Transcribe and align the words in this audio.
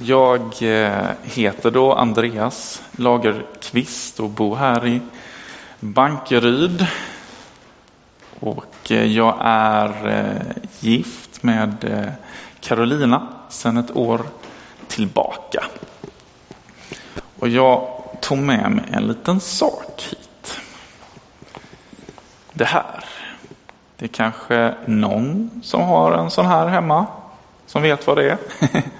Jag 0.00 0.62
eh, 0.62 1.10
heter 1.22 1.70
då 1.70 1.92
Andreas 1.92 2.82
Lagerqvist 2.92 4.20
och 4.20 4.30
bor 4.30 4.56
här 4.56 4.86
i 4.86 5.00
Bankeryd. 5.80 6.86
Och 8.40 8.90
eh, 8.90 9.04
jag 9.04 9.36
är 9.40 10.08
eh, 10.08 10.62
gift 10.80 11.42
med 11.42 12.06
Carolina 12.60 13.28
sedan 13.48 13.76
ett 13.76 13.96
år 13.96 14.20
tillbaka. 14.88 15.64
Och 17.38 17.48
jag 17.48 18.02
tog 18.20 18.38
med 18.38 18.70
mig 18.70 18.84
en 18.92 19.08
liten 19.08 19.40
sak 19.40 20.02
hit. 20.10 20.60
Det 22.52 22.64
här. 22.64 23.04
Det 23.96 24.04
är 24.04 24.08
kanske 24.08 24.74
någon 24.86 25.50
som 25.62 25.82
har 25.82 26.12
en 26.12 26.30
sån 26.30 26.46
här 26.46 26.66
hemma 26.66 27.06
som 27.66 27.82
vet 27.82 28.06
vad 28.06 28.16
det 28.16 28.30
är. 28.30 28.38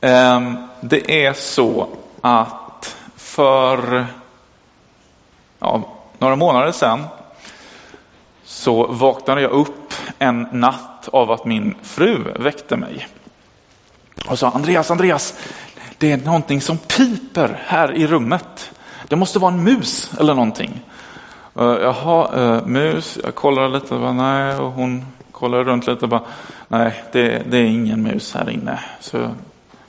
Ehm, 0.00 0.56
det 0.80 1.26
är 1.26 1.32
så 1.32 1.88
att 2.20 2.96
för 3.16 4.06
ja, 5.58 5.82
några 6.18 6.36
månader 6.36 6.72
sedan 6.72 7.04
så 8.44 8.86
vaknade 8.86 9.40
jag 9.40 9.50
upp 9.50 9.92
en 10.18 10.48
natt 10.52 11.08
av 11.12 11.30
att 11.30 11.44
min 11.44 11.74
fru 11.82 12.32
väckte 12.38 12.76
mig. 12.76 13.08
Och 14.28 14.38
sa 14.38 14.50
Andreas, 14.50 14.90
Andreas, 14.90 15.34
det 15.98 16.12
är 16.12 16.16
någonting 16.16 16.60
som 16.60 16.78
piper 16.78 17.62
här 17.66 17.92
i 17.92 18.06
rummet. 18.06 18.72
Det 19.08 19.16
måste 19.16 19.38
vara 19.38 19.52
en 19.52 19.64
mus 19.64 20.10
eller 20.20 20.34
någonting. 20.34 20.80
Uh, 21.60 21.78
jaha, 21.82 22.34
uh, 22.36 22.66
mus, 22.66 23.18
jag 23.24 23.34
kollade 23.34 23.68
lite, 23.68 23.98
bara, 23.98 24.12
nej, 24.12 24.56
och 24.56 24.72
hon 24.72 25.06
kollade 25.32 25.64
runt 25.64 25.86
lite 25.86 26.04
och 26.04 26.08
bara, 26.08 26.22
nej, 26.68 27.04
det, 27.12 27.42
det 27.50 27.58
är 27.58 27.64
ingen 27.64 28.02
mus 28.02 28.34
här 28.34 28.50
inne. 28.50 28.80
Så 29.00 29.30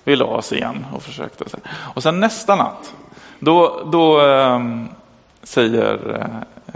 vi 0.07 0.15
la 0.15 0.25
oss 0.25 0.53
igen 0.53 0.85
och 0.93 1.03
försökte. 1.03 1.45
Och 1.69 2.03
sen 2.03 2.19
nästa 2.19 2.55
natt, 2.55 2.93
då, 3.39 3.83
då 3.91 4.21
ehm, 4.21 4.87
säger, 5.43 6.25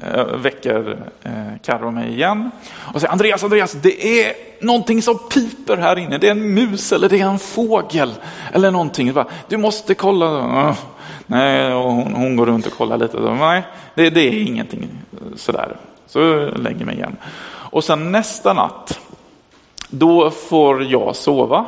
eh, 0.03 0.25
väcker 0.25 0.97
eh, 1.23 1.31
Carro 1.63 1.91
mig 1.91 2.09
igen 2.09 2.51
och 2.93 3.01
säger 3.01 3.11
Andreas, 3.11 3.43
Andreas, 3.43 3.71
det 3.71 4.23
är 4.23 4.33
någonting 4.61 5.01
som 5.01 5.17
piper 5.17 5.77
här 5.77 5.97
inne. 5.99 6.17
Det 6.17 6.27
är 6.27 6.31
en 6.31 6.53
mus 6.53 6.91
eller 6.91 7.09
det 7.09 7.19
är 7.19 7.25
en 7.25 7.39
fågel 7.39 8.13
eller 8.53 8.71
någonting. 8.71 9.13
Du 9.47 9.57
måste 9.57 9.95
kolla. 9.95 10.75
Nej, 11.25 11.73
och 11.73 11.91
hon, 11.91 12.13
hon 12.13 12.35
går 12.35 12.45
runt 12.45 12.67
och 12.67 12.73
kollar 12.73 12.97
lite. 12.97 13.19
Nej, 13.19 13.63
det, 13.95 14.09
det 14.09 14.21
är 14.21 14.47
ingenting 14.47 14.89
sådär. 15.35 15.75
Så 16.07 16.49
lägger 16.55 16.85
mig 16.85 16.95
igen. 16.95 17.17
Och 17.47 17.83
sen 17.83 18.11
nästa 18.11 18.53
natt, 18.53 18.99
då 19.89 20.29
får 20.31 20.83
jag 20.83 21.15
sova. 21.15 21.65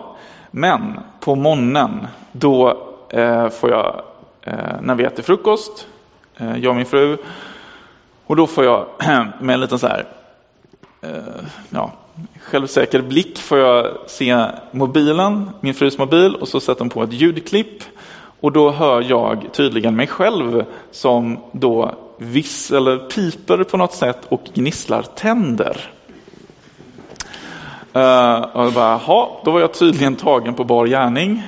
Men 0.55 0.99
på 1.19 1.35
morgonen, 1.35 2.07
då 2.31 2.77
eh, 3.09 3.49
får 3.49 3.69
jag, 3.69 4.01
eh, 4.41 4.81
när 4.81 4.95
vi 4.95 5.03
äter 5.03 5.23
frukost, 5.23 5.87
eh, 6.37 6.57
jag 6.57 6.69
och 6.69 6.75
min 6.75 6.85
fru, 6.85 7.17
och 8.25 8.35
då 8.35 8.47
får 8.47 8.63
jag 8.63 8.87
med 9.39 9.53
en 9.53 9.59
liten 9.59 9.79
så 9.79 9.87
här, 9.87 10.05
eh, 11.01 11.09
ja, 11.69 11.91
självsäker 12.41 13.01
blick 13.01 13.37
får 13.37 13.59
jag 13.59 13.87
se 14.07 14.45
mobilen, 14.71 15.49
min 15.59 15.73
frus 15.73 15.97
mobil, 15.97 16.35
och 16.35 16.47
så 16.47 16.59
sätter 16.59 16.81
hon 16.81 16.89
på 16.89 17.03
ett 17.03 17.13
ljudklipp. 17.13 17.83
Och 18.39 18.51
då 18.51 18.71
hör 18.71 19.05
jag 19.09 19.49
tydligen 19.53 19.95
mig 19.95 20.07
själv 20.07 20.65
som 20.91 21.39
då 21.51 21.95
viss 22.17 22.71
eller 22.71 22.97
piper 22.97 23.63
på 23.63 23.77
något 23.77 23.93
sätt 23.93 24.25
och 24.29 24.43
gnisslar 24.53 25.01
tänder. 25.01 25.77
Uh, 27.95 28.41
och 28.41 28.66
jag 28.66 28.73
bara, 28.73 28.95
ha, 28.95 29.41
då 29.45 29.52
var 29.52 29.59
jag 29.59 29.73
tydligen 29.73 30.16
tagen 30.16 30.53
på 30.53 30.63
bar 30.63 30.88
gärning. 30.88 31.44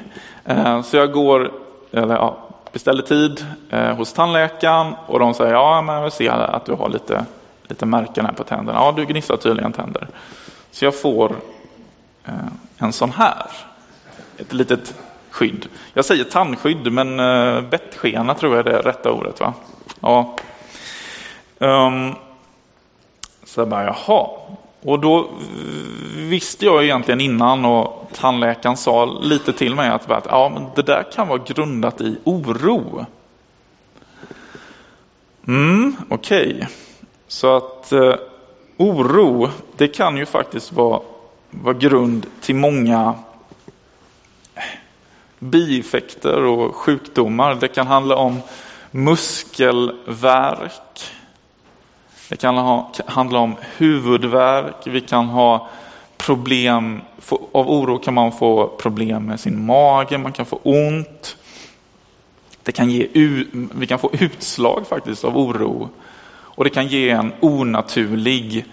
Uh, 0.49 0.81
så 0.81 0.97
jag 0.97 1.11
går, 1.11 1.51
eller 1.91 2.15
ja, 2.15 2.37
beställer 2.71 3.01
tid 3.01 3.45
uh, 3.73 3.79
hos 3.79 4.13
tandläkaren 4.13 4.95
och 5.07 5.19
de 5.19 5.33
säger, 5.33 5.53
ja 5.53 5.81
men 5.81 5.95
jag 5.95 6.13
ser 6.13 6.31
att 6.31 6.65
du 6.65 6.73
har 6.73 6.89
lite, 6.89 7.25
lite 7.67 7.85
märken 7.85 8.25
här 8.25 8.33
på 8.33 8.43
tänderna. 8.43 8.79
Ja, 8.79 8.93
du 8.95 9.05
gnisslar 9.05 9.37
tydligen 9.37 9.73
tänder. 9.73 10.07
Så 10.71 10.85
jag 10.85 10.99
får 11.01 11.35
en 12.77 12.93
sån 12.93 13.11
här, 13.11 13.45
ett 14.37 14.53
litet 14.53 14.95
skydd. 15.29 15.67
Jag 15.93 16.05
säger 16.05 16.23
tandskydd, 16.23 16.91
men 16.91 17.17
bettskena 17.69 18.33
tror 18.33 18.55
jag 18.55 18.67
är 18.67 18.71
det 18.71 18.79
rätta 18.79 19.11
ordet. 19.11 19.39
va? 19.39 19.53
Ja. 19.99 20.35
Um, 21.59 22.15
så 23.45 23.61
jag 23.61 23.67
bara, 23.67 23.83
jaha, 23.83 24.27
och 24.85 24.99
då 24.99 25.29
visste 26.15 26.65
jag 26.65 26.83
egentligen 26.83 27.21
innan 27.21 27.65
och 27.65 28.09
tandläkaren 28.13 28.77
sa 28.77 29.05
lite 29.05 29.53
till 29.53 29.75
mig 29.75 29.89
att, 29.89 30.11
att 30.11 30.25
ja, 30.29 30.51
men 30.53 30.65
det 30.75 30.81
där 30.81 31.03
kan 31.11 31.27
vara 31.27 31.41
grundat 31.47 32.01
i 32.01 32.17
oro. 32.23 33.05
Mm, 35.47 35.95
Okej, 36.09 36.55
okay. 36.55 36.67
så 37.27 37.55
att 37.55 37.91
eh, 37.91 38.15
oro, 38.77 39.49
det 39.77 39.87
kan 39.87 40.17
ju 40.17 40.25
faktiskt 40.25 40.73
vara, 40.73 41.01
vara 41.49 41.73
grund 41.73 42.25
till 42.41 42.55
många 42.55 43.13
bieffekter 45.39 46.43
och 46.43 46.75
sjukdomar. 46.75 47.55
Det 47.55 47.67
kan 47.67 47.87
handla 47.87 48.15
om 48.15 48.39
muskelvärk, 48.91 50.71
det 52.29 52.37
kan 52.37 52.57
ha, 52.57 52.91
handla 53.05 53.39
om 53.39 53.55
huvudvärk, 53.77 54.87
vi 54.87 55.01
kan 55.01 55.25
ha 55.25 55.69
problem, 56.17 57.01
av 57.51 57.69
oro 57.69 57.97
kan 57.97 58.13
man 58.13 58.31
få 58.31 58.67
problem 58.67 59.25
med 59.25 59.39
sin 59.39 59.65
mage, 59.65 60.17
man 60.17 60.31
kan 60.31 60.45
få 60.45 60.59
ont. 60.63 61.37
Det 62.63 62.71
kan 62.71 62.89
ge, 62.89 63.07
vi 63.75 63.87
kan 63.87 63.99
få 63.99 64.11
utslag 64.13 64.87
faktiskt 64.87 65.23
av 65.23 65.37
oro. 65.37 65.89
Och 66.55 66.63
det 66.63 66.69
kan 66.69 66.87
ge 66.87 67.09
en 67.09 67.33
onaturlig 67.39 68.65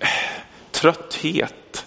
eh, 0.00 0.08
trötthet. 0.70 1.86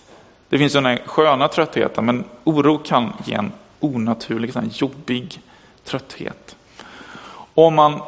Det 0.49 0.57
finns 0.57 0.73
den 0.73 0.97
sköna 1.05 1.47
tröttheten, 1.47 2.05
men 2.05 2.23
oro 2.43 2.77
kan 2.77 3.13
ge 3.25 3.33
en 3.33 3.51
onaturlig, 3.79 4.53
sån 4.53 4.69
jobbig 4.73 5.39
trötthet. 5.83 6.55
Om 7.53 7.75
man 7.75 8.01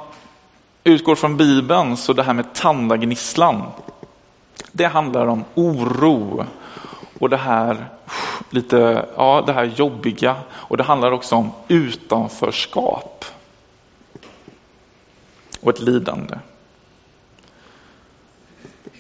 utgår 0.88 1.16
från 1.16 1.38
Bibeln 1.38 1.98
så 1.98 2.14
det 2.14 2.24
här 2.24 2.34
med 2.34 2.54
tandagnisslan, 2.54 3.72
det 4.72 4.86
handlar 4.86 5.28
om 5.28 5.46
oro 5.56 6.46
och 7.20 7.30
det 7.30 7.38
här 7.38 7.90
lite, 8.50 9.06
ja, 9.16 9.44
det 9.46 9.54
här 9.54 9.64
jobbiga 9.64 10.36
och 10.52 10.78
det 10.78 10.84
handlar 10.84 11.12
också 11.12 11.36
om 11.36 11.52
utanförskap 11.68 13.26
och 15.62 15.70
ett 15.70 15.80
lidande. 15.80 16.36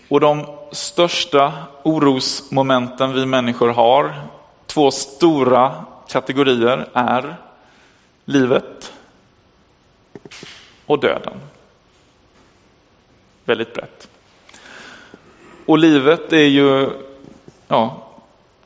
Och 0.09 0.19
de 0.19 0.45
största 0.71 1.53
orosmomenten 1.83 3.13
vi 3.13 3.25
människor 3.25 3.69
har, 3.69 4.21
två 4.65 4.91
stora 4.91 5.85
kategorier, 6.07 6.89
är 6.93 7.35
livet 8.25 8.93
och 10.85 10.99
döden 10.99 11.39
väldigt 13.47 13.73
brett. 13.73 14.09
Och 15.65 15.77
livet 15.77 16.33
är 16.33 16.45
ju 16.45 16.89
ja, 17.67 18.07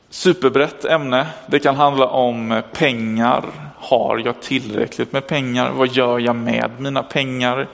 superbrett 0.10 0.86
ämne. 0.86 1.28
Det 1.48 1.60
kan 1.60 1.76
handla 1.76 2.08
om 2.08 2.62
pengar. 2.74 3.44
Har 3.78 4.22
jag 4.26 4.42
tillräckligt 4.42 5.12
med 5.12 5.28
pengar? 5.28 5.72
Vad 5.72 5.88
gör 5.88 6.20
jag 6.20 6.36
med 6.36 6.72
mina 6.80 7.04
pengar? 7.04 7.68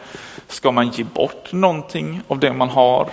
Ska 0.47 0.71
man 0.71 0.89
ge 0.89 1.03
bort 1.03 1.53
någonting 1.53 2.21
av 2.27 2.39
det 2.39 2.53
man 2.53 2.69
har? 2.69 3.09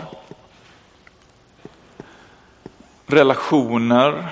Relationer. 3.07 4.27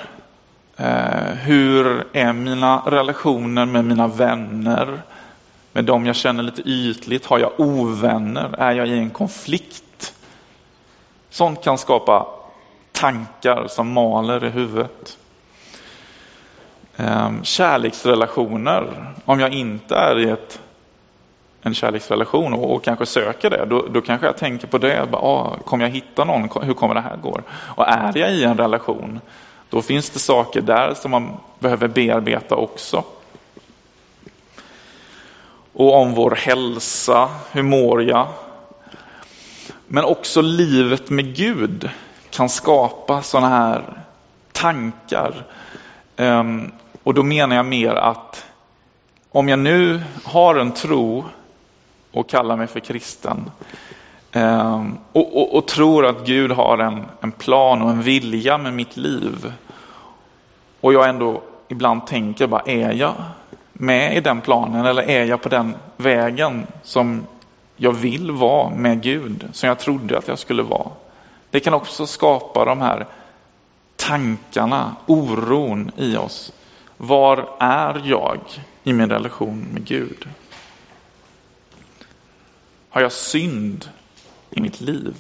Eh, 0.77 1.35
hur 1.43 2.07
är 2.13 2.33
mina 2.33 2.83
relationer 2.87 3.67
med 3.67 3.85
mina 3.85 4.07
vänner? 4.07 5.03
Med 5.73 5.85
dem 5.85 6.07
jag 6.07 6.17
känner 6.17 6.43
lite 6.43 6.63
ytligt? 6.63 7.27
Har 7.27 7.39
jag 7.39 7.53
ovänner? 7.57 8.55
Är 8.59 8.73
jag 8.73 8.89
i 8.89 8.99
en 8.99 9.11
konflikt? 9.11 10.15
Sånt 11.31 11.65
kan 11.65 11.79
skapa 11.79 12.27
tankar 12.93 13.67
som 13.69 13.93
maler 13.93 14.45
i 14.45 14.49
huvudet. 14.49 15.19
Ehm, 16.97 17.45
kärleksrelationer, 17.45 19.13
om 19.25 19.41
jag 19.41 19.53
inte 19.53 19.97
är 19.97 20.19
i 20.19 20.31
ett, 20.31 20.61
en 21.63 21.75
kärleksrelation 21.75 22.53
och, 22.53 22.75
och 22.75 22.85
kanske 22.85 23.07
söker 23.07 23.51
det, 23.51 23.65
då, 23.65 23.87
då, 23.91 24.01
kanske 24.01 24.27
jag 24.27 24.37
tänker 24.37 24.67
på 24.67 24.79
det. 24.79 25.09
Bara, 25.11 25.23
ah, 25.23 25.57
kommer 25.65 25.85
jag 25.85 25.91
hitta 25.91 26.25
någon? 26.25 26.49
Hur 26.63 26.75
kommer 26.75 26.95
det 26.95 27.01
här 27.01 27.17
gå? 27.17 27.41
Och 27.51 27.89
är 27.89 28.19
jag 28.19 28.33
i 28.33 28.45
en 28.45 28.59
relation, 28.59 29.21
då 29.71 29.83
finns 29.83 30.11
det 30.11 30.19
saker 30.19 30.61
där 30.61 30.95
som 30.95 31.11
man 31.11 31.31
behöver 31.59 31.89
bearbeta 31.89 32.57
också 32.57 33.05
och 35.73 35.95
om 35.95 36.15
vår 36.15 36.31
hälsa, 36.31 37.29
hur 37.53 37.63
mår 37.63 38.03
jag? 38.03 38.29
Men 39.87 40.05
också 40.05 40.41
livet 40.41 41.11
med 41.11 41.37
Gud 41.37 41.91
kan 42.31 42.49
skapa 42.49 43.23
sådana 43.23 43.49
här 43.49 43.83
tankar. 44.53 45.45
Ehm, 46.17 46.73
och 47.03 47.15
då 47.15 47.23
menar 47.23 47.57
jag 47.57 47.67
mer 47.67 47.95
att 47.95 48.47
om 49.31 49.49
jag 49.49 49.59
nu 49.59 50.03
har 50.25 50.55
en 50.55 50.73
tro 50.73 51.25
och 52.13 52.29
kallar 52.29 52.57
mig 52.57 52.67
för 52.67 52.81
kristen 52.81 53.51
ehm, 54.33 54.99
och, 55.13 55.37
och, 55.37 55.57
och, 55.57 55.69
tror 55.69 56.07
att 56.07 56.27
Gud 56.27 56.53
har 56.53 56.79
en, 56.79 57.05
en 57.21 57.33
plan 57.33 57.83
och 57.83 57.91
en 57.91 58.03
vilja 58.03 58.59
med 58.59 58.73
mitt 58.73 58.97
liv 58.97 59.53
och 60.81 60.93
jag 60.93 61.09
ändå 61.09 61.43
ibland 61.69 62.07
tänker 62.07 62.47
bara, 62.47 62.63
är 62.67 62.93
jag 62.93 63.15
med 63.73 64.17
i 64.17 64.21
den 64.21 64.41
planen 64.41 64.87
eller 64.87 65.03
är 65.03 65.25
jag 65.25 65.43
på 65.43 65.49
den 65.49 65.75
vägen 65.97 66.67
som 66.83 67.27
jag 67.77 67.93
vill 67.93 68.31
vara 68.31 68.71
med 68.71 69.03
Gud, 69.03 69.49
som 69.53 69.69
jag 69.69 69.79
trodde 69.79 70.19
att 70.19 70.29
jag 70.29 70.39
skulle 70.39 70.63
vara? 70.63 70.89
Det 71.51 71.61
kan 71.61 71.75
också 71.75 72.07
skapa 72.07 72.65
de 72.65 72.81
här 72.81 73.07
tankarna, 73.97 74.97
oron 75.07 75.91
i 75.97 76.17
oss. 76.17 76.53
Var 76.97 77.49
är 77.61 78.03
jag 78.05 78.39
i 78.85 78.93
min 78.93 79.11
relation 79.11 79.67
med 79.73 79.85
Gud? 79.85 80.29
Har 82.91 83.01
jag 83.01 83.13
synd 83.13 83.89
i 84.51 84.61
mitt 84.61 84.81
liv? 84.81 85.15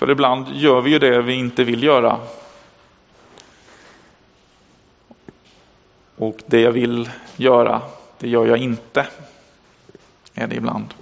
För 0.00 0.10
ibland 0.10 0.48
gör 0.48 0.80
vi 0.80 0.90
ju 0.90 0.98
det 0.98 1.22
vi 1.22 1.34
inte 1.34 1.64
vill 1.64 1.82
göra. 1.82 2.18
Och 6.16 6.42
det 6.46 6.60
jag 6.60 6.72
vill 6.72 7.10
göra, 7.36 7.82
det 8.18 8.28
gör 8.28 8.46
jag 8.46 8.58
inte. 8.58 9.06
Är 10.34 10.46
det 10.46 10.56
ibland. 10.56 10.94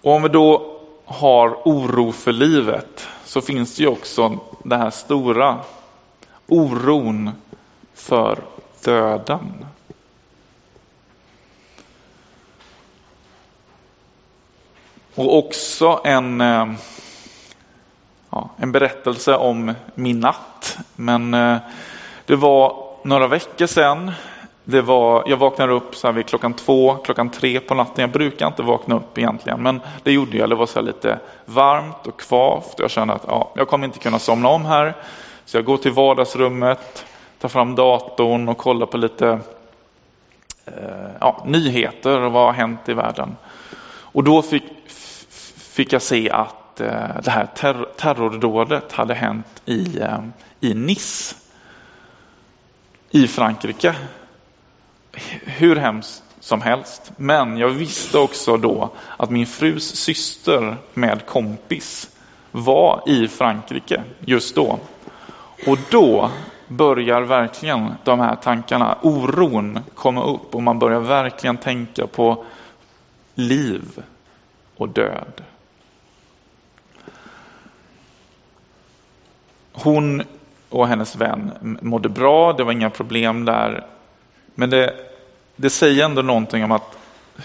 Och 0.00 0.12
om 0.12 0.22
vi 0.22 0.28
då 0.28 0.80
har 1.04 1.48
oro 1.64 2.12
för 2.12 2.32
livet 2.32 3.08
så 3.24 3.40
finns 3.40 3.76
det 3.76 3.82
ju 3.82 3.88
också 3.88 4.38
den 4.64 4.80
här 4.80 4.90
stora 4.90 5.58
oron 6.46 7.30
för 7.94 8.38
döden. 8.84 9.66
Och 15.14 15.38
också 15.38 16.00
en, 16.04 16.40
eh, 16.40 16.66
ja, 18.30 18.50
en 18.56 18.72
berättelse 18.72 19.36
om 19.36 19.74
min 19.94 20.20
natt. 20.20 20.78
Men 20.96 21.34
eh, 21.34 21.56
det 22.26 22.36
var 22.36 22.76
några 23.02 23.26
veckor 23.26 23.66
sedan. 23.66 24.12
Det 24.64 24.82
var, 24.82 25.24
jag 25.26 25.36
vaknade 25.36 25.72
upp 25.72 25.94
så 25.94 26.06
här 26.06 26.14
vid 26.14 26.26
klockan 26.26 26.54
två, 26.54 26.94
klockan 26.94 27.30
tre 27.30 27.60
på 27.60 27.74
natten. 27.74 28.02
Jag 28.02 28.10
brukar 28.10 28.46
inte 28.46 28.62
vakna 28.62 28.94
upp 28.94 29.18
egentligen, 29.18 29.62
men 29.62 29.80
det 30.02 30.12
gjorde 30.12 30.36
jag. 30.36 30.48
Det 30.48 30.54
var 30.54 30.66
så 30.66 30.80
lite 30.80 31.18
varmt 31.44 32.06
och 32.06 32.20
kvavt. 32.20 32.74
Jag 32.78 32.90
kände 32.90 33.14
att 33.14 33.24
ja, 33.26 33.52
jag 33.54 33.68
kommer 33.68 33.86
inte 33.86 33.98
kunna 33.98 34.18
somna 34.18 34.48
om 34.48 34.64
här. 34.64 34.94
Så 35.44 35.56
jag 35.56 35.64
går 35.64 35.76
till 35.76 35.92
vardagsrummet, 35.92 37.06
tar 37.38 37.48
fram 37.48 37.74
datorn 37.74 38.48
och 38.48 38.58
kollar 38.58 38.86
på 38.86 38.96
lite 38.96 39.38
eh, 40.64 41.10
ja, 41.20 41.42
nyheter 41.46 42.20
och 42.20 42.32
vad 42.32 42.46
har 42.46 42.52
hänt 42.52 42.88
i 42.88 42.94
världen. 42.94 43.36
Och 44.12 44.24
då 44.24 44.42
fick, 44.42 44.64
fick 45.56 45.92
jag 45.92 46.02
se 46.02 46.30
att 46.30 46.80
eh, 46.80 47.20
det 47.24 47.30
här 47.30 47.46
ter 47.46 47.86
terrordådet 47.96 48.92
hade 48.92 49.14
hänt 49.14 49.62
i, 49.64 50.00
eh, 50.00 50.20
i 50.60 50.74
Nice 50.74 51.36
i 53.10 53.26
Frankrike. 53.26 53.94
Hur 55.44 55.76
hemskt 55.76 56.22
som 56.40 56.62
helst. 56.62 57.12
Men 57.16 57.56
jag 57.56 57.68
visste 57.68 58.18
också 58.18 58.56
då 58.56 58.90
att 59.16 59.30
min 59.30 59.46
frus 59.46 59.96
syster 59.96 60.76
med 60.94 61.26
kompis 61.26 62.16
var 62.50 63.02
i 63.06 63.28
Frankrike 63.28 64.02
just 64.20 64.54
då. 64.54 64.78
Och 65.66 65.78
då 65.90 66.30
börjar 66.68 67.22
verkligen 67.22 67.94
de 68.04 68.20
här 68.20 68.36
tankarna, 68.36 68.98
oron 69.02 69.78
komma 69.94 70.24
upp 70.24 70.54
och 70.54 70.62
man 70.62 70.78
börjar 70.78 71.00
verkligen 71.00 71.56
tänka 71.56 72.06
på 72.06 72.44
liv 73.34 74.02
och 74.76 74.88
död. 74.88 75.42
Hon 79.72 80.22
och 80.68 80.88
hennes 80.88 81.16
vän 81.16 81.78
mådde 81.82 82.08
bra, 82.08 82.52
det 82.52 82.64
var 82.64 82.72
inga 82.72 82.90
problem 82.90 83.44
där. 83.44 83.86
Men 84.54 84.70
det, 84.70 84.96
det 85.56 85.70
säger 85.70 86.04
ändå 86.04 86.22
någonting 86.22 86.64
om 86.64 86.72
att 86.72 86.98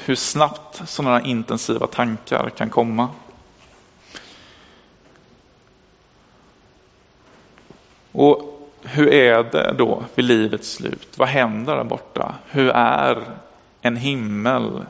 hur 0.06 0.16
snabbt 0.16 0.89
sådana 0.89 1.22
intensiva 1.22 1.88
tankar 1.88 2.50
kan 2.50 2.69
komma. 2.69 3.10
Och 8.12 8.57
hur 8.81 9.13
är 9.13 9.44
det 9.44 9.74
då 9.78 10.04
vid 10.16 10.25
livets 10.25 10.72
slut? 10.72 11.18
Vad 11.18 11.28
händer 11.28 11.75
där 11.75 11.84
borta? 11.84 12.36
Hur 12.48 12.69
är 12.69 13.24
en 13.81 13.95
himmel? 13.95 14.86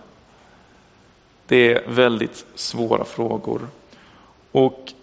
Det 1.47 1.73
är 1.73 1.83
väldigt 1.87 2.45
svåra 2.55 3.05
frågor. 3.05 3.67
Och 4.51 4.93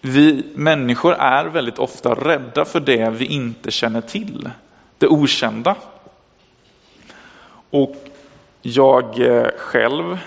vi 0.00 0.44
människor 0.54 1.14
är 1.14 1.44
väldigt 1.44 1.78
ofta 1.78 2.14
rädda 2.14 2.64
för 2.64 2.80
det 2.80 3.10
vi 3.10 3.24
inte 3.24 3.70
känner 3.70 4.00
till, 4.00 4.50
det 4.98 5.06
okända. 5.06 5.76
Och 7.70 7.96
jag 8.62 9.20
eh, 9.20 9.48
själv 9.58 10.18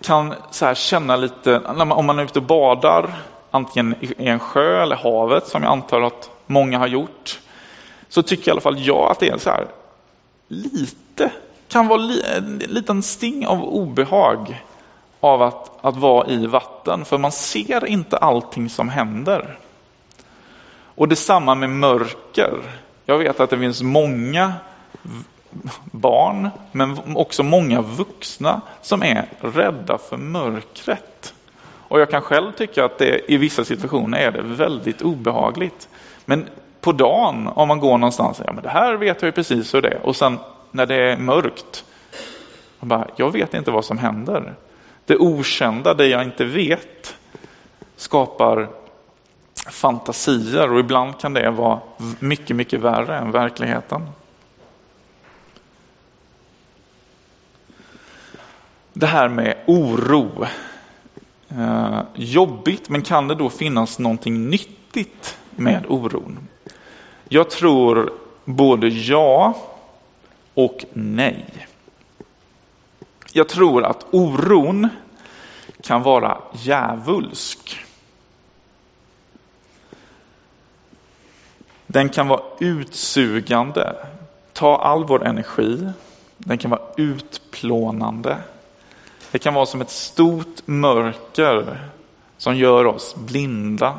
kan 0.00 0.34
så 0.50 0.74
känna 0.74 1.16
lite, 1.16 1.58
om 1.60 2.06
man 2.06 2.18
är 2.18 2.24
ute 2.24 2.38
och 2.38 2.44
badar, 2.44 3.14
antingen 3.50 3.94
i 4.00 4.28
en 4.28 4.38
sjö 4.38 4.82
eller 4.82 4.96
havet, 4.96 5.46
som 5.46 5.62
jag 5.62 5.72
antar 5.72 6.00
att 6.00 6.30
många 6.46 6.78
har 6.78 6.86
gjort, 6.86 7.40
så 8.08 8.22
tycker 8.22 8.48
i 8.48 8.50
alla 8.50 8.60
fall 8.60 8.78
jag 8.78 9.10
att 9.10 9.20
det 9.20 9.28
är 9.28 9.38
så 9.38 9.50
här, 9.50 9.66
lite, 10.48 11.32
kan 11.68 11.88
vara 11.88 12.00
en 12.36 12.58
liten 12.58 13.02
sting 13.02 13.46
av 13.46 13.64
obehag 13.64 14.62
av 15.20 15.42
att, 15.42 15.70
att 15.80 15.96
vara 15.96 16.26
i 16.28 16.46
vatten, 16.46 17.04
för 17.04 17.18
man 17.18 17.32
ser 17.32 17.86
inte 17.86 18.16
allting 18.16 18.68
som 18.68 18.88
händer. 18.88 19.58
Och 20.94 21.08
detsamma 21.08 21.54
med 21.54 21.70
mörker. 21.70 22.62
Jag 23.06 23.18
vet 23.18 23.40
att 23.40 23.50
det 23.50 23.58
finns 23.58 23.82
många 23.82 24.52
barn, 25.84 26.50
men 26.72 27.16
också 27.16 27.42
många 27.42 27.80
vuxna 27.80 28.60
som 28.82 29.02
är 29.02 29.28
rädda 29.40 29.98
för 29.98 30.16
mörkret. 30.16 31.34
Och 31.88 32.00
jag 32.00 32.10
kan 32.10 32.22
själv 32.22 32.52
tycka 32.52 32.84
att 32.84 32.98
det 32.98 33.32
i 33.32 33.36
vissa 33.36 33.64
situationer 33.64 34.18
är 34.18 34.30
det 34.30 34.42
väldigt 34.42 35.02
obehagligt. 35.02 35.88
Men 36.24 36.46
på 36.80 36.92
dagen, 36.92 37.48
om 37.54 37.68
man 37.68 37.80
går 37.80 37.98
någonstans, 37.98 38.40
ja 38.46 38.52
men 38.52 38.62
det 38.62 38.68
här 38.68 38.94
vet 38.94 39.22
jag 39.22 39.28
ju 39.28 39.32
precis 39.32 39.74
hur 39.74 39.82
det 39.82 39.88
är. 39.88 40.06
Och 40.06 40.16
sen 40.16 40.38
när 40.70 40.86
det 40.86 40.94
är 40.94 41.16
mörkt, 41.16 41.84
jag, 42.80 42.88
bara, 42.88 43.08
jag 43.16 43.32
vet 43.32 43.54
inte 43.54 43.70
vad 43.70 43.84
som 43.84 43.98
händer. 43.98 44.54
Det 45.06 45.16
okända, 45.16 45.94
det 45.94 46.06
jag 46.06 46.22
inte 46.22 46.44
vet, 46.44 47.16
skapar 47.96 48.68
fantasier 49.70 50.72
och 50.72 50.80
ibland 50.80 51.18
kan 51.18 51.34
det 51.34 51.50
vara 51.50 51.80
mycket, 52.18 52.56
mycket 52.56 52.80
värre 52.80 53.18
än 53.18 53.30
verkligheten. 53.30 54.02
Det 58.92 59.06
här 59.06 59.28
med 59.28 59.56
oro. 59.66 60.46
Eh, 61.48 62.00
jobbigt, 62.14 62.88
men 62.88 63.02
kan 63.02 63.28
det 63.28 63.34
då 63.34 63.50
finnas 63.50 63.98
någonting 63.98 64.50
nyttigt 64.50 65.38
med 65.50 65.84
oron? 65.88 66.48
Jag 67.28 67.50
tror 67.50 68.12
både 68.44 68.88
ja 68.88 69.54
och 70.56 70.84
nej. 70.92 71.66
Jag 73.32 73.48
tror 73.48 73.84
att 73.84 74.06
oron 74.10 74.88
kan 75.82 76.02
vara 76.02 76.38
djävulsk. 76.52 77.84
Den 81.86 82.08
kan 82.08 82.28
vara 82.28 82.42
utsugande, 82.60 83.96
ta 84.52 84.76
all 84.76 85.04
vår 85.04 85.26
energi. 85.26 85.88
Den 86.38 86.58
kan 86.58 86.70
vara 86.70 86.82
utplånande. 86.96 88.38
Det 89.30 89.38
kan 89.38 89.54
vara 89.54 89.66
som 89.66 89.80
ett 89.80 89.90
stort 89.90 90.66
mörker 90.66 91.88
som 92.36 92.56
gör 92.56 92.84
oss 92.84 93.16
blinda. 93.16 93.98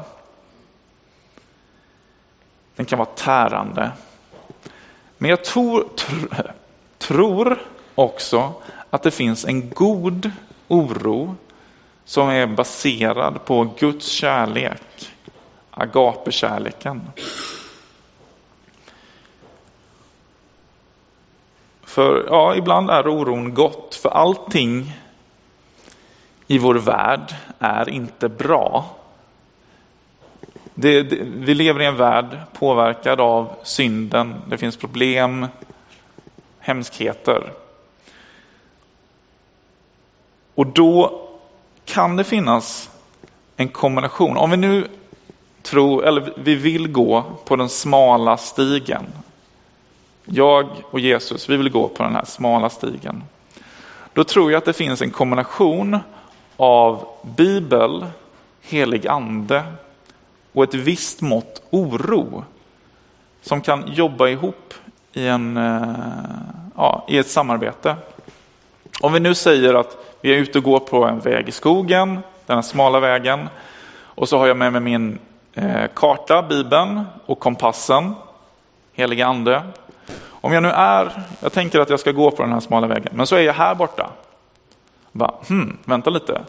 Den 2.75 2.85
kan 2.85 2.99
vara 2.99 3.09
tärande. 3.15 3.91
Men 5.17 5.29
jag 5.29 5.43
tror, 5.43 5.87
tror 6.97 7.59
också 7.95 8.53
att 8.89 9.03
det 9.03 9.11
finns 9.11 9.45
en 9.45 9.69
god 9.69 10.31
oro 10.67 11.35
som 12.05 12.29
är 12.29 12.47
baserad 12.47 13.45
på 13.45 13.69
Guds 13.79 14.07
kärlek, 14.07 15.11
agapekärleken. 15.71 17.01
För 21.83 22.25
ja, 22.29 22.55
ibland 22.55 22.89
är 22.89 23.07
oron 23.07 23.53
gott, 23.53 23.95
för 23.95 24.09
allting 24.09 24.93
i 26.47 26.57
vår 26.57 26.75
värld 26.75 27.35
är 27.59 27.89
inte 27.89 28.29
bra. 28.29 28.95
Det, 30.79 31.03
det, 31.03 31.15
vi 31.21 31.53
lever 31.53 31.81
i 31.81 31.85
en 31.85 31.97
värld 31.97 32.37
påverkad 32.53 33.19
av 33.19 33.55
synden. 33.63 34.35
Det 34.49 34.57
finns 34.57 34.77
problem, 34.77 35.47
hemskheter. 36.59 37.53
Och 40.55 40.67
då 40.67 41.21
kan 41.85 42.15
det 42.15 42.23
finnas 42.23 42.89
en 43.55 43.67
kombination. 43.67 44.37
Om 44.37 44.51
vi 44.51 44.57
nu 44.57 44.87
tror, 45.61 46.05
eller 46.05 46.33
vi 46.35 46.55
vill 46.55 46.91
gå 46.91 47.23
på 47.45 47.55
den 47.55 47.69
smala 47.69 48.37
stigen. 48.37 49.05
Jag 50.25 50.67
och 50.83 50.99
Jesus, 50.99 51.49
vi 51.49 51.57
vill 51.57 51.69
gå 51.69 51.87
på 51.87 52.03
den 52.03 52.15
här 52.15 52.25
smala 52.25 52.69
stigen. 52.69 53.23
Då 54.13 54.23
tror 54.23 54.51
jag 54.51 54.57
att 54.57 54.65
det 54.65 54.73
finns 54.73 55.01
en 55.01 55.11
kombination 55.11 55.99
av 56.57 57.07
bibel, 57.37 58.05
helig 58.61 59.07
ande 59.07 59.63
och 60.57 60.63
ett 60.63 60.73
visst 60.73 61.21
mått 61.21 61.61
oro 61.69 62.43
som 63.41 63.61
kan 63.61 63.83
jobba 63.87 64.27
ihop 64.27 64.73
i, 65.13 65.27
en, 65.27 65.57
eh, 65.57 65.87
ja, 66.75 67.05
i 67.07 67.17
ett 67.17 67.27
samarbete. 67.27 67.95
Om 69.01 69.13
vi 69.13 69.19
nu 69.19 69.35
säger 69.35 69.73
att 69.73 69.97
vi 70.21 70.33
är 70.33 70.37
ute 70.37 70.57
och 70.57 70.63
går 70.63 70.79
på 70.79 71.05
en 71.05 71.19
väg 71.19 71.49
i 71.49 71.51
skogen, 71.51 72.19
den 72.45 72.57
här 72.57 72.61
smala 72.61 72.99
vägen, 72.99 73.49
och 73.99 74.29
så 74.29 74.37
har 74.37 74.47
jag 74.47 74.57
med 74.57 74.71
mig 74.71 74.81
min 74.81 75.19
eh, 75.53 75.87
karta, 75.93 76.41
bibeln 76.41 77.03
och 77.25 77.39
kompassen, 77.39 78.15
heliga 78.93 79.27
ande. 79.27 79.63
Om 80.29 80.53
jag 80.53 80.63
nu 80.63 80.69
är, 80.69 81.23
jag 81.39 81.53
tänker 81.53 81.79
att 81.79 81.89
jag 81.89 81.99
ska 81.99 82.11
gå 82.11 82.31
på 82.31 82.43
den 82.43 82.53
här 82.53 82.59
smala 82.59 82.87
vägen, 82.87 83.13
men 83.15 83.27
så 83.27 83.35
är 83.35 83.41
jag 83.41 83.53
här 83.53 83.75
borta. 83.75 84.09
Bara, 85.11 85.33
hmm, 85.47 85.77
vänta 85.85 86.09
lite. 86.09 86.41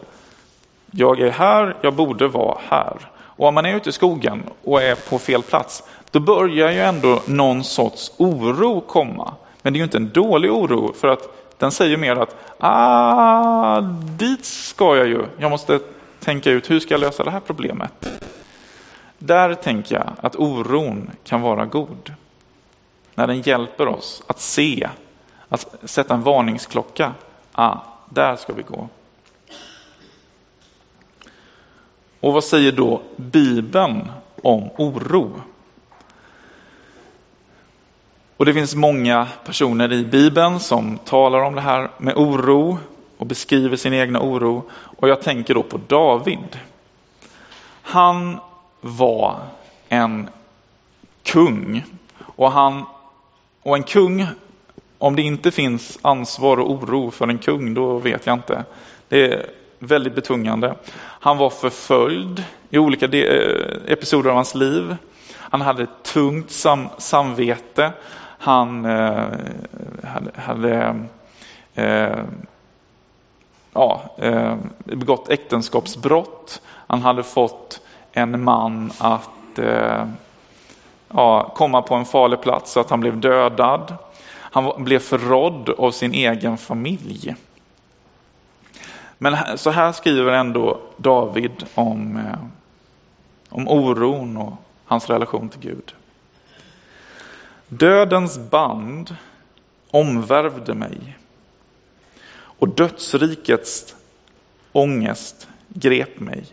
Jag 0.91 1.19
är 1.19 1.31
här, 1.31 1.75
jag 1.81 1.93
borde 1.93 2.27
vara 2.27 2.57
här. 2.69 2.97
Och 3.39 3.47
om 3.47 3.53
man 3.53 3.65
är 3.65 3.75
ute 3.75 3.89
i 3.89 3.91
skogen 3.91 4.43
och 4.63 4.81
är 4.81 4.95
på 4.95 5.19
fel 5.19 5.43
plats, 5.43 5.83
då 6.11 6.19
börjar 6.19 6.71
ju 6.71 6.79
ändå 6.79 7.21
någon 7.25 7.63
sorts 7.63 8.11
oro 8.17 8.81
komma. 8.81 9.33
Men 9.61 9.73
det 9.73 9.77
är 9.77 9.79
ju 9.79 9.83
inte 9.83 9.97
en 9.97 10.09
dålig 10.09 10.51
oro, 10.51 10.93
för 10.93 11.07
att 11.07 11.21
den 11.57 11.71
säger 11.71 11.97
mer 11.97 12.15
att 12.15 12.35
ah, 12.57 13.81
dit 14.17 14.45
ska 14.45 14.97
jag 14.97 15.07
ju. 15.07 15.25
Jag 15.37 15.51
måste 15.51 15.79
tänka 16.19 16.51
ut 16.51 16.69
hur 16.69 16.79
ska 16.79 16.93
jag 16.93 17.01
lösa 17.01 17.23
det 17.23 17.31
här 17.31 17.39
problemet. 17.39 18.09
Där 19.17 19.53
tänker 19.53 19.95
jag 19.95 20.09
att 20.21 20.35
oron 20.35 21.11
kan 21.23 21.41
vara 21.41 21.65
god. 21.65 22.13
När 23.15 23.27
den 23.27 23.41
hjälper 23.41 23.87
oss 23.87 24.23
att 24.27 24.39
se, 24.39 24.89
att 25.49 25.75
sätta 25.83 26.13
en 26.13 26.21
varningsklocka. 26.21 27.13
Ah, 27.51 27.77
där 28.09 28.35
ska 28.35 28.53
vi 28.53 28.63
gå. 28.63 28.89
Och 32.19 32.33
vad 32.33 32.43
säger 32.43 32.71
då 32.71 33.01
Bibeln 33.15 34.11
om 34.43 34.69
oro? 34.77 35.41
Och 38.37 38.45
det 38.45 38.53
finns 38.53 38.75
många 38.75 39.27
personer 39.45 39.93
i 39.93 40.05
Bibeln 40.05 40.59
som 40.59 40.97
talar 40.97 41.39
om 41.39 41.55
det 41.55 41.61
här 41.61 41.89
med 41.97 42.17
oro 42.17 42.77
och 43.17 43.25
beskriver 43.25 43.77
sin 43.77 43.93
egna 43.93 44.21
oro. 44.21 44.63
Och 44.71 45.09
jag 45.09 45.21
tänker 45.21 45.53
då 45.53 45.63
på 45.63 45.79
David. 45.87 46.59
Han 47.81 48.39
var 48.81 49.39
en 49.89 50.29
kung. 51.23 51.83
Och, 52.19 52.51
han, 52.51 52.85
och 53.63 53.75
en 53.75 53.83
kung, 53.83 54.25
om 54.97 55.15
det 55.15 55.21
inte 55.21 55.51
finns 55.51 55.99
ansvar 56.01 56.59
och 56.59 56.71
oro 56.71 57.11
för 57.11 57.27
en 57.27 57.37
kung, 57.37 57.73
då 57.73 57.97
vet 57.97 58.25
jag 58.25 58.33
inte. 58.33 58.63
Det 59.07 59.49
väldigt 59.79 60.15
betungande. 60.15 60.75
Han 60.95 61.37
var 61.37 61.49
förföljd 61.49 62.43
i 62.69 62.77
olika 62.77 63.05
eh, 63.05 63.91
episoder 63.91 64.29
av 64.29 64.35
hans 64.35 64.55
liv. 64.55 64.95
Han 65.35 65.61
hade 65.61 65.83
ett 65.83 66.03
tungt 66.03 66.51
sam 66.51 66.87
samvete. 66.97 67.91
Han 68.39 68.85
eh, 68.85 69.23
hade, 70.03 70.31
hade 70.35 70.95
eh, 71.75 72.23
ja, 73.73 74.15
eh, 74.17 74.55
begått 74.83 75.29
äktenskapsbrott. 75.29 76.61
Han 76.87 77.01
hade 77.01 77.23
fått 77.23 77.81
en 78.11 78.43
man 78.43 78.91
att 78.99 79.59
eh, 79.59 80.05
ja, 81.13 81.53
komma 81.55 81.81
på 81.81 81.95
en 81.95 82.05
farlig 82.05 82.41
plats 82.41 82.71
så 82.71 82.79
att 82.79 82.89
han 82.89 82.99
blev 82.99 83.19
dödad. 83.19 83.95
Han 84.51 84.83
blev 84.83 84.99
förrådd 84.99 85.69
av 85.69 85.91
sin 85.91 86.13
egen 86.13 86.57
familj. 86.57 87.35
Men 89.21 89.57
så 89.57 89.69
här 89.69 89.91
skriver 89.91 90.31
ändå 90.31 90.81
David 90.97 91.65
om, 91.75 92.17
eh, 92.17 92.39
om 93.49 93.67
oron 93.67 94.37
och 94.37 94.53
hans 94.85 95.09
relation 95.09 95.49
till 95.49 95.59
Gud. 95.59 95.95
Dödens 97.67 98.39
band 98.49 99.15
omvärvde 99.91 100.73
mig 100.73 101.17
och 102.31 102.69
dödsrikets 102.69 103.95
ångest 104.71 105.47
grep 105.67 106.19
mig. 106.19 106.45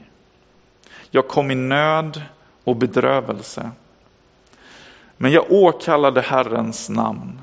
Jag 1.11 1.29
kom 1.29 1.51
i 1.51 1.55
nöd 1.55 2.23
och 2.65 2.77
bedrövelse. 2.77 3.71
Men 5.17 5.33
jag 5.33 5.53
åkallade 5.53 6.21
Herrens 6.21 6.89
namn. 6.89 7.41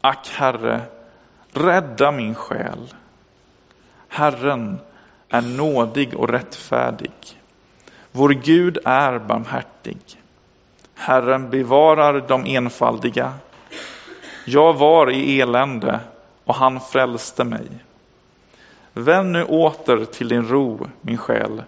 Ack, 0.00 0.28
Herre, 0.28 0.80
rädda 1.52 2.12
min 2.12 2.34
själ. 2.34 2.94
Herren 4.14 4.78
är 5.28 5.42
nådig 5.42 6.14
och 6.14 6.28
rättfärdig. 6.28 7.12
Vår 8.12 8.30
Gud 8.30 8.78
är 8.84 9.18
barmhärtig. 9.18 9.98
Herren 10.94 11.50
bevarar 11.50 12.24
de 12.28 12.46
enfaldiga. 12.46 13.34
Jag 14.46 14.74
var 14.74 15.10
i 15.10 15.40
elände 15.40 16.00
och 16.44 16.54
han 16.54 16.80
frälste 16.80 17.44
mig. 17.44 17.66
Vänd 18.92 19.32
nu 19.32 19.44
åter 19.44 20.04
till 20.04 20.28
din 20.28 20.48
ro, 20.48 20.86
min 21.00 21.18
själ, 21.18 21.62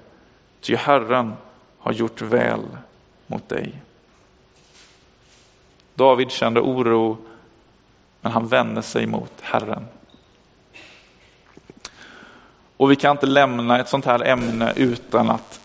ty 0.60 0.76
Herren 0.76 1.32
har 1.78 1.92
gjort 1.92 2.22
väl 2.22 2.62
mot 3.26 3.48
dig. 3.48 3.82
David 5.94 6.30
kände 6.30 6.60
oro, 6.60 7.16
men 8.20 8.32
han 8.32 8.46
vände 8.46 8.82
sig 8.82 9.06
mot 9.06 9.32
Herren. 9.40 9.84
Och 12.76 12.90
vi 12.90 12.96
kan 12.96 13.10
inte 13.10 13.26
lämna 13.26 13.78
ett 13.78 13.88
sånt 13.88 14.04
här 14.04 14.24
ämne 14.24 14.72
utan 14.76 15.30
att 15.30 15.60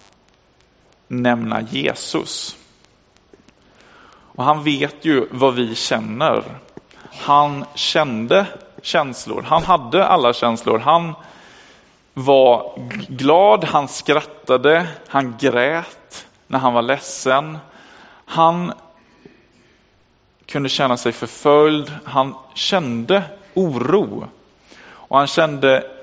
nämna 1.08 1.62
Jesus. 1.62 2.58
Och 4.40 4.44
han 4.44 4.64
vet 4.64 5.06
ju 5.06 5.28
vad 5.32 5.56
vi 5.56 5.76
känner. 5.76 6.44
Han 7.12 7.66
kände 7.76 8.46
känslor. 8.82 9.42
Han 9.42 9.64
hade 9.64 10.06
alla 10.06 10.34
känslor. 10.34 10.80
Han 10.80 11.14
var 12.14 12.74
glad, 13.08 13.64
han 13.64 13.88
skrattade, 13.88 14.88
han 15.08 15.36
grät 15.40 16.28
när 16.48 16.60
han 16.60 16.74
var 16.74 16.82
ledsen. 16.82 17.58
Han 18.26 18.74
kunde 20.46 20.70
känna 20.70 20.98
sig 20.98 21.12
förföljd. 21.12 21.94
Han 22.06 22.36
kände 22.54 23.24
oro. 23.54 24.28
Och 24.92 25.18
han 25.18 25.28
kände 25.28 25.99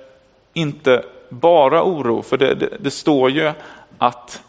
inte 0.56 1.04
bara 1.28 1.82
oro, 1.84 2.22
för 2.22 2.36
det, 2.36 2.54
det, 2.54 2.76
det 2.80 2.90
står 2.90 3.30
ju 3.30 3.52
att 3.98 4.42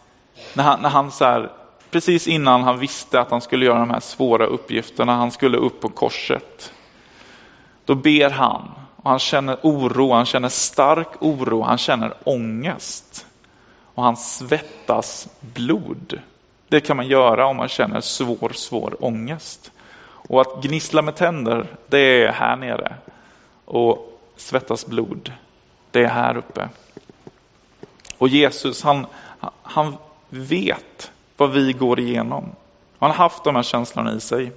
när 0.54 0.64
han, 0.64 0.82
när 0.82 0.88
han 0.88 1.10
så 1.10 1.24
här, 1.24 1.52
precis 1.90 2.28
innan 2.28 2.62
han 2.62 2.78
visste 2.78 3.20
att 3.20 3.30
han 3.30 3.40
skulle 3.40 3.66
göra 3.66 3.78
de 3.78 3.90
här 3.90 4.00
svåra 4.00 4.46
uppgifterna, 4.46 5.16
han 5.16 5.30
skulle 5.30 5.58
upp 5.58 5.80
på 5.80 5.88
korset, 5.88 6.72
då 7.84 7.94
ber 7.94 8.30
han 8.30 8.70
och 8.96 9.10
han 9.10 9.18
känner 9.18 9.56
oro, 9.62 10.12
han 10.12 10.26
känner 10.26 10.48
stark 10.48 11.22
oro, 11.22 11.62
han 11.62 11.78
känner 11.78 12.14
ångest 12.24 13.26
och 13.94 14.02
han 14.02 14.16
svettas 14.16 15.28
blod. 15.40 16.20
Det 16.68 16.80
kan 16.80 16.96
man 16.96 17.06
göra 17.06 17.46
om 17.46 17.56
man 17.56 17.68
känner 17.68 18.00
svår, 18.00 18.52
svår 18.54 19.04
ångest. 19.04 19.72
Och 20.04 20.40
att 20.40 20.62
gnissla 20.62 21.02
med 21.02 21.16
tänder, 21.16 21.66
det 21.86 21.98
är 21.98 22.32
här 22.32 22.56
nere. 22.56 22.94
Och 23.64 24.20
svettas 24.36 24.86
blod, 24.86 25.32
det 25.90 26.04
är 26.04 26.08
här 26.08 26.36
uppe. 26.36 26.68
Och 28.18 28.28
Jesus, 28.28 28.82
han, 28.82 29.06
han 29.62 29.96
vet 30.28 31.12
vad 31.36 31.52
vi 31.52 31.72
går 31.72 32.00
igenom. 32.00 32.52
Han 32.98 33.10
har 33.10 33.16
haft 33.16 33.44
de 33.44 33.56
här 33.56 33.62
känslorna 33.62 34.14
i 34.14 34.20
sig. 34.20 34.52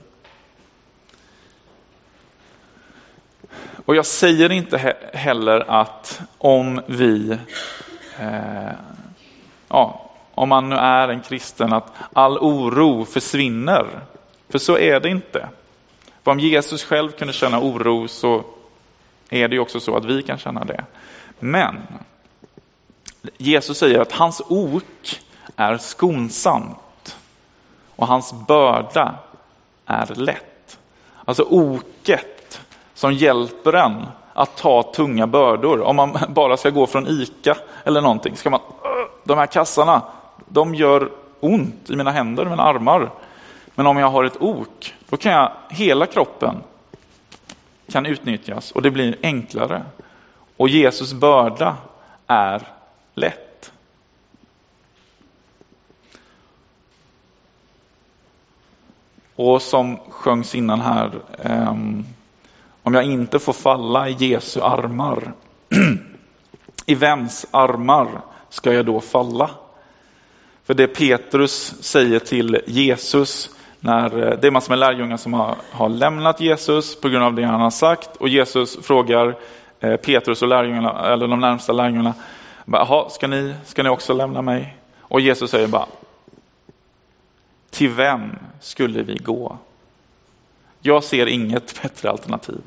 Och 3.86 3.96
jag 3.96 4.06
säger 4.06 4.52
inte 4.52 4.96
heller 5.14 5.72
att 5.72 6.22
om 6.38 6.82
vi, 6.86 7.38
eh, 8.20 8.72
ja, 9.68 10.12
om 10.36 10.50
man 10.50 10.70
nu 10.70 10.76
är 10.76 11.08
en 11.08 11.22
kristen, 11.22 11.74
att 11.74 11.94
all 12.14 12.38
oro 12.38 13.06
försvinner. 13.06 13.88
För 14.50 14.60
så 14.60 14.78
är 14.78 15.00
det 15.00 15.10
inte. 15.10 15.50
För 16.24 16.32
om 16.32 16.40
Jesus 16.40 16.84
själv 16.84 17.12
kunde 17.12 17.34
känna 17.34 17.60
oro 17.60 18.08
så 18.08 18.44
är 19.30 19.48
det 19.48 19.56
ju 19.56 19.62
också 19.62 19.80
så 19.80 19.96
att 19.96 20.06
vi 20.06 20.24
kan 20.24 20.38
känna 20.38 20.64
det. 20.64 20.86
Men 21.44 21.76
Jesus 23.38 23.78
säger 23.78 24.00
att 24.00 24.12
hans 24.12 24.42
ok 24.50 25.22
är 25.56 25.78
skonsamt 25.78 27.18
och 27.96 28.08
hans 28.08 28.34
börda 28.48 29.16
är 29.86 30.16
lätt. 30.16 30.80
Alltså 31.26 31.44
oket 31.44 32.62
som 32.94 33.14
hjälper 33.14 33.74
en 33.74 34.06
att 34.34 34.58
ta 34.58 34.84
tunga 34.84 35.28
bördor. 35.28 35.82
Om 35.82 35.96
man 35.96 36.18
bara 36.30 36.58
ska 36.58 36.70
gå 36.70 36.88
från 36.88 37.08
ICA 37.08 37.58
eller 37.84 38.02
någonting. 38.02 38.36
Ska 38.36 38.50
man, 38.50 38.62
de 39.24 39.38
här 39.38 39.46
kassarna, 39.46 40.02
de 40.48 40.76
gör 40.76 41.12
ont 41.40 41.90
i 41.90 41.96
mina 41.96 42.12
händer, 42.12 42.46
mina 42.46 42.64
armar. 42.64 43.12
Men 43.76 43.88
om 43.88 43.98
jag 43.98 44.10
har 44.10 44.24
ett 44.24 44.42
ok, 44.42 44.94
då 45.10 45.18
kan 45.18 45.32
jag, 45.32 45.52
hela 45.70 46.06
kroppen 46.06 46.56
kan 47.92 48.06
utnyttjas 48.06 48.72
och 48.72 48.82
det 48.82 48.92
blir 48.92 49.18
enklare. 49.24 49.84
Och 50.62 50.70
Jesus 50.70 51.14
börda 51.14 51.78
är 52.28 52.68
lätt. 53.16 53.72
Och 59.36 59.62
som 59.62 59.98
sjöngs 59.98 60.56
innan 60.56 60.82
här, 60.82 61.12
ehm, 61.44 62.06
om 62.84 62.94
jag 62.94 63.04
inte 63.04 63.40
får 63.40 63.54
falla 63.54 64.10
i 64.10 64.12
Jesu 64.12 64.62
armar, 64.62 65.34
i 66.86 66.96
vems 66.96 67.46
armar 67.52 68.22
ska 68.50 68.74
jag 68.74 68.86
då 68.86 69.00
falla? 69.00 69.50
För 70.64 70.74
det 70.74 70.88
Petrus 70.88 71.84
säger 71.84 72.20
till 72.20 72.62
Jesus, 72.68 73.50
när 73.80 74.28
eh, 74.28 74.40
det 74.42 74.48
är 74.48 74.52
massor 74.52 74.70
med 74.70 74.80
lärjungar 74.80 75.18
som 75.18 75.34
har, 75.34 75.56
har 75.72 75.90
lämnat 75.90 76.42
Jesus 76.42 77.02
på 77.02 77.10
grund 77.10 77.24
av 77.24 77.34
det 77.34 77.44
han 77.44 77.62
har 77.62 77.70
sagt 77.70 78.16
och 78.16 78.30
Jesus 78.30 78.78
frågar 78.86 79.38
Eh, 79.82 79.96
Petrus 79.96 80.42
och 80.42 80.48
lärjungarna, 80.48 81.14
eller 81.14 81.28
de 81.28 81.40
närmsta 81.40 81.74
lärjungarna, 81.74 82.14
Jaha, 82.66 83.10
ska 83.10 83.28
ni, 83.28 83.56
ska 83.66 83.84
ni 83.84 83.90
också 83.90 84.14
lämna 84.14 84.42
mig? 84.42 84.78
Och 85.00 85.22
Jesus 85.22 85.52
säger 85.52 85.68
bara, 85.68 85.88
till 87.70 87.90
vem 87.90 88.36
skulle 88.60 89.04
vi 89.04 89.16
gå? 89.16 89.58
Jag 90.82 91.04
ser 91.04 91.26
inget 91.26 91.82
bättre 91.82 92.10
alternativ. 92.10 92.62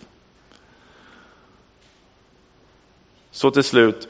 Så 3.30 3.50
till 3.50 3.64
slut, 3.64 4.08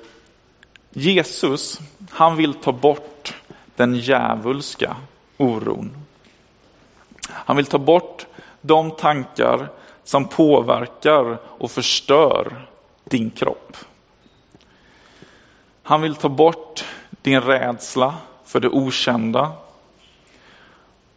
Jesus, 0.90 1.80
han 2.10 2.36
vill 2.36 2.54
ta 2.54 2.72
bort 2.72 3.34
den 3.76 3.94
djävulska 3.94 4.96
oron. 5.36 5.96
Han 7.28 7.56
vill 7.56 7.66
ta 7.66 7.78
bort 7.78 8.26
de 8.60 8.90
tankar 8.90 9.68
som 10.04 10.28
påverkar 10.28 11.38
och 11.44 11.70
förstör 11.70 12.66
din 13.04 13.30
kropp. 13.30 13.76
Han 15.82 16.02
vill 16.02 16.14
ta 16.14 16.28
bort 16.28 16.84
din 17.22 17.40
rädsla 17.40 18.18
för 18.44 18.60
det 18.60 18.68
okända. 18.68 19.52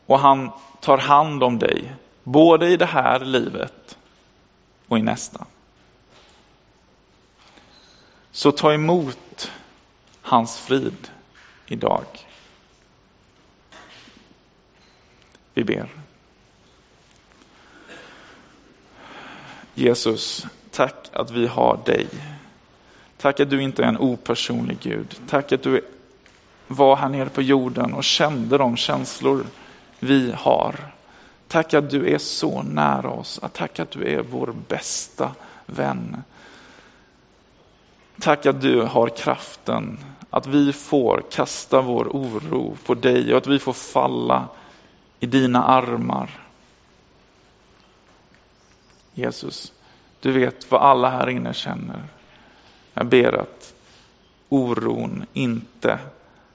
Och 0.06 0.20
han 0.20 0.52
tar 0.82 0.98
hand 0.98 1.44
om 1.44 1.60
dig, 1.60 1.96
både 2.24 2.70
i 2.70 2.78
det 2.78 2.86
här 2.86 3.20
livet 3.20 3.98
och 4.88 4.98
i 4.98 5.02
nästa. 5.02 5.46
Så 8.32 8.52
ta 8.52 8.74
emot 8.74 9.52
hans 10.22 10.60
frid 10.60 11.12
idag. 11.68 12.06
Vi 15.54 15.64
ber. 15.64 15.90
Jesus, 19.74 20.46
tack 20.78 21.10
att 21.14 21.32
vi 21.32 21.48
har 21.48 21.80
dig. 21.86 22.08
Tack 23.18 23.40
att 23.40 23.50
du 23.50 23.62
inte 23.62 23.84
är 23.84 23.88
en 23.88 23.98
opersonlig 23.98 24.78
Gud. 24.82 25.20
Tack 25.28 25.52
att 25.52 25.64
du 25.64 25.82
var 26.68 26.96
här 26.96 27.10
nere 27.10 27.30
på 27.30 27.42
jorden 27.42 27.94
och 27.94 28.04
kände 28.04 28.58
de 28.58 28.78
känslor 28.78 29.46
vi 30.00 30.32
har. 30.32 30.76
Tack 31.48 31.74
att 31.74 31.90
du 31.90 32.14
är 32.14 32.18
så 32.18 32.64
nära 32.64 33.10
oss. 33.10 33.40
Tack 33.54 33.80
att 33.80 33.92
du 33.92 34.08
är 34.08 34.22
vår 34.22 34.54
bästa 34.68 35.32
vän. 35.66 36.24
Tack 38.20 38.46
att 38.46 38.62
du 38.62 38.82
har 38.82 39.10
kraften 39.10 40.00
att 40.30 40.48
vi 40.48 40.74
får 40.74 41.24
kasta 41.32 41.82
vår 41.82 42.08
oro 42.08 42.78
på 42.86 42.96
dig 42.96 43.32
och 43.32 43.38
att 43.38 43.48
vi 43.48 43.60
får 43.60 43.74
falla 43.74 44.48
i 45.20 45.26
dina 45.26 45.64
armar. 45.64 46.30
Jesus, 49.14 49.74
du 50.20 50.32
vet 50.32 50.72
vad 50.72 50.82
alla 50.82 51.10
här 51.10 51.30
inne 51.30 51.54
känner. 51.54 52.04
Jag 52.94 53.06
ber 53.06 53.34
att 53.34 53.74
oron 54.50 55.26
inte 55.34 56.00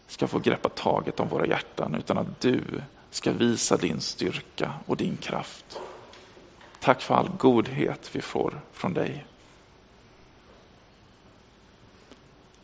ska 0.06 0.26
få 0.26 0.38
greppa 0.38 0.68
taget 0.68 1.20
om 1.20 1.28
våra 1.28 1.46
hjärtan 1.46 1.94
utan 1.94 2.18
att 2.18 2.40
du 2.40 2.62
ska 3.10 3.32
visa 3.32 3.76
din 3.76 4.00
styrka 4.00 4.72
och 4.86 4.96
din 4.96 5.16
kraft. 5.16 5.80
Tack 6.80 7.00
för 7.00 7.14
all 7.14 7.28
godhet 7.38 8.10
vi 8.12 8.20
får 8.20 8.60
från 8.72 8.94
dig. 8.94 9.26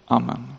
Amen. 0.07 0.53